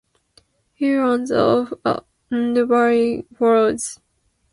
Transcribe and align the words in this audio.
He 0.73 0.95
runs 0.95 1.31
off 1.31 1.73
and 1.85 2.67
Barry 2.67 3.27
follows. 3.37 3.99